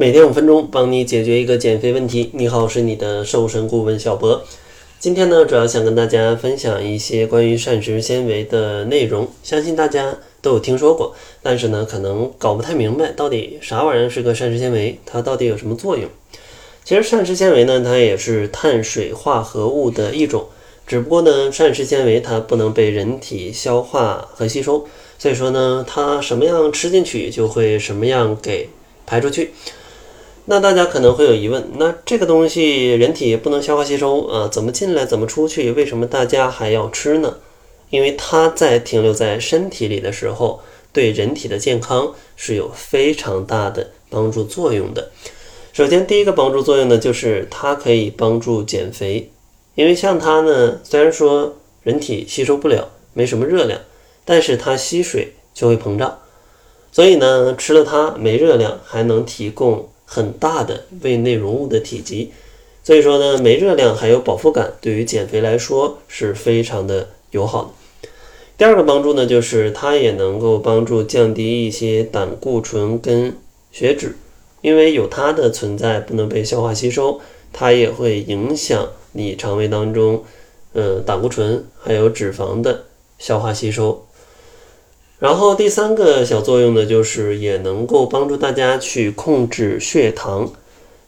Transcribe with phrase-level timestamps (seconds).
[0.00, 2.30] 每天五分钟，帮你解决一个减肥问题。
[2.34, 4.44] 你好，我是你的瘦身顾问小博。
[5.00, 16.08] 今天呢，主要想跟大家分享一些关于膳食纤维的内容，相信大家都有听说过，但是呢，可能搞不太明白到底啥玩意儿是个膳食纤维，它到底有什么作用？
[16.84, 20.46] 其实膳食纤维呢，它也是碳水化合物的一种，
[20.86, 24.86] 只不过呢，膳食纤维它不能被人体消化和吸收，
[25.18, 28.68] 所以说呢，它什么样吃进去就会什么样给
[29.04, 29.50] 排出去。
[30.50, 35.72] 那大家可能会有疑问，那这个东西人体不能消化吸收啊，怎么进来怎么出去？
[35.72, 37.36] 为什么大家还要吃呢？
[37.90, 45.10] 因为它在停留在身体里的时候，对人体的健康是有非常大的帮助作用的。
[45.74, 49.30] 首先，第一个帮助作用呢，就是它可以帮助减肥，
[49.74, 53.78] 因为像它呢，虽然说人体吸收不了，没什么热量，
[54.24, 56.20] 但是它吸水就会膨胀，
[56.90, 59.86] 所以呢，吃了它没热量，还能提供。
[60.10, 62.32] 很大的胃内容物的体积，
[62.82, 67.70] 所以说呢，没热量还有饱腹感，对于减肥来说是非常的友好的。
[68.56, 73.36] 第二个帮助呢，就是它也能够帮助降低一些胆固醇跟
[73.70, 74.16] 血脂，
[74.62, 77.20] 因为有它的存在不能被消化吸收，
[77.52, 80.24] 它也会影响你肠胃当中，
[80.72, 82.86] 呃，胆固醇还有脂肪的
[83.18, 84.07] 消化吸收。
[85.18, 90.52] 然后第三个小作用呢，就是也能够帮助大家去控制血糖，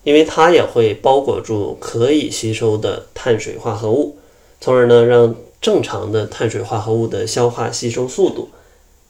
[0.02, 4.16] 因为它也会包裹住可以吸收的碳水化合物，
[4.60, 8.48] 从而呢让正常的碳水化合物的消化吸收速度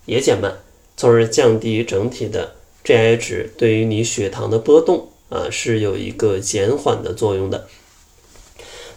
[0.05, 0.59] 也减慢，
[0.99, 2.53] 从而降低整体的
[2.85, 7.67] GI 值，对于你血糖的波动啊是有一个减缓的作用的。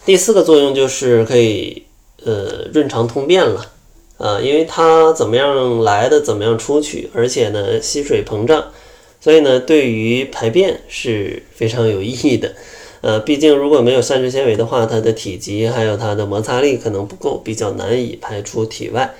[0.04, 1.84] 第四个作用就是可以
[2.22, 3.70] 呃润肠通便了。
[4.16, 8.72] 啊，因为它怎么样来的，怎么样出去，而且呢吸水膨胀，
[9.20, 12.52] 所以呢对于排便是非常有意义的。
[13.00, 19.14] 呃，毕竟如果没有膳食纤维的话，它的体积还有它的摩擦力可能不够，比较难以排出体外。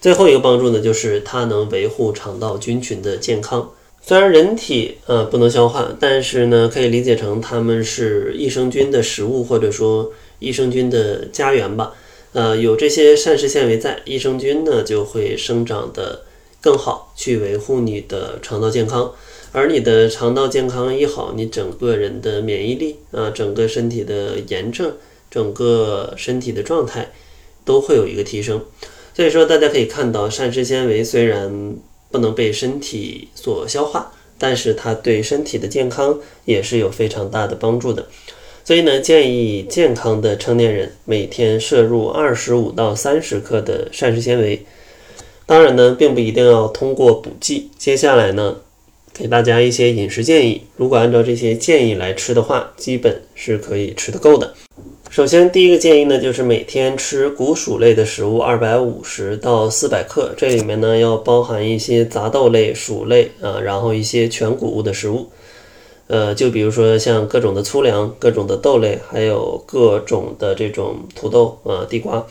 [0.00, 3.70] 最后一个帮助呢，就是它能维护肠道菌群的健康。
[4.02, 11.94] 虽然人体呃不能消化，但是呢可以理解成它们是益生菌的食物，或者说益生菌的家园吧。
[12.34, 16.24] 呃，有这些膳食纤维在，益生菌呢就会生长的
[16.60, 19.12] 更好，去维护你的肠道健康。
[19.52, 24.94] 而你的肠道健康一好，你整个人的免疫力啊，整个身体的炎症，
[25.30, 27.12] 整个身体的状态
[27.64, 28.64] 都会有一个提升。
[29.14, 31.76] 所以说，大家可以看到，膳食纤维虽然
[32.10, 38.08] 不能被身体所消化，但是它对身体的健康也是有非常大的帮助的。
[38.64, 44.64] 所以呢，建议健康的成年人每天摄入二十五到三十克的膳食纤维。
[45.44, 47.68] 当然呢，并不一定要通过补剂。
[47.76, 48.56] 接下来呢，
[49.12, 50.62] 给大家一些饮食建议。
[50.76, 54.54] 如果按照这些建议来吃的话，基本是可以吃得够的。
[55.10, 65.28] 首先，第一个建议呢，就是每天吃谷薯类的食物二百五十到四百克，这里面呢要包含一些杂豆类、薯类啊，然后一些全谷物的食物。
[66.06, 72.26] 呃，就比如说像各种的粗粮、各种的豆类，还有各种的这种土豆啊、地瓜。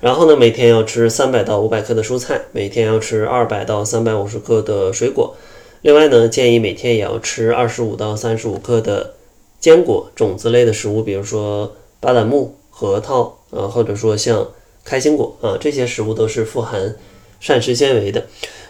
[0.00, 5.34] 然后呢，每天要吃三百到五百克的蔬菜，每天要吃二百到三百五十克的水果。
[5.80, 9.14] 另外呢，建议每天也要吃二十五到三十五克的
[9.58, 14.46] 坚果、种子类的食物，比如说巴旦木、核桃啊，或者说像
[14.84, 16.94] 开心果啊，这些食物都是富含
[17.44, 18.24] 膳食纤维的。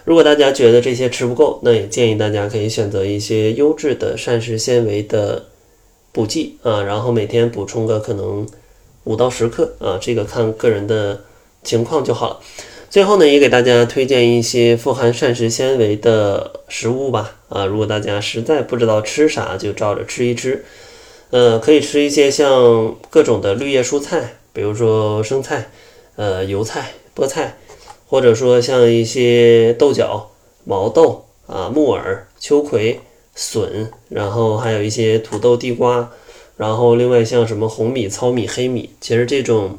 [0.04, 5.44] 如果大家觉得这些吃不够，那也建议大家可以选择一些优质的膳食纤维的
[6.10, 8.44] 补剂啊，然后每天补充个可能
[9.04, 11.20] 五到十克啊，这个看个人的
[11.62, 12.40] 情况就好了。
[12.90, 20.64] 最后呢，也给大家推荐一些富含膳食纤维的食物吧啊，如果大家实在不知道吃啥，就照着吃一吃。
[21.30, 25.70] 呃，可以吃一些像各种的绿叶蔬菜，比如说生菜、
[26.16, 27.56] 呃油菜、菠菜。
[28.06, 30.30] 或者说像一些豆角、
[30.64, 33.00] 毛豆啊、木耳、秋葵、
[33.34, 36.10] 笋，然后还有一些土豆、地瓜，
[36.56, 39.78] 然后另外像什么红米、糙米、黑米，其实这种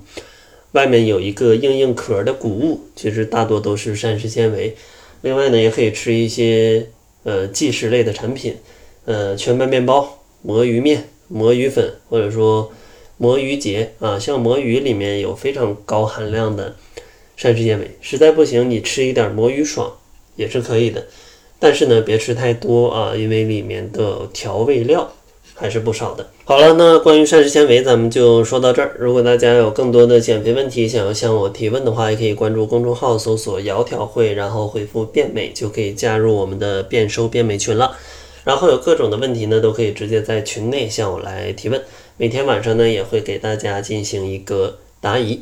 [0.74, 4.76] 外面有一个硬硬壳的谷物，其实大多都是膳食纤维。
[5.22, 6.88] 另外呢，也可以吃一些
[7.24, 8.58] 呃即食类的产品，
[9.06, 12.72] 呃全麦面包、魔芋面、魔芋粉，或者说
[13.18, 16.76] 魔芋结啊，像魔芋里面有非常高含量的。
[17.36, 19.92] 膳食纤维实在不行，你吃一点魔芋爽
[20.36, 21.06] 也是可以的，
[21.60, 25.12] 但是呢，别吃太多啊，因为里面的调味料
[25.54, 26.28] 还是不少的。
[26.44, 28.96] 好了，那关于膳食纤维咱们就说到这儿。
[29.00, 37.98] 如果大家有更多的减肥问题想要向我提问的话，也可以关注公众号搜索“窈窕会”，然后回复“变美”就可以加入我们的变瘦变美群了。
[38.44, 41.82] 然后有各种的问题呢，都可以直接在群内向我来提问。
[42.18, 45.42] 每天晚上呢，也会给大家进行一个答疑。